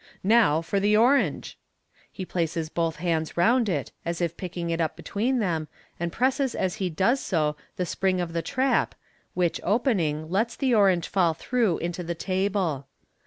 [0.23, 1.59] "Now for the orange."
[2.11, 5.67] He places both hands round it, as if picking it up between them,
[5.99, 8.95] and presses as he does so the spring of the trap,
[9.35, 12.87] which opening, lets the orange fall through into the table.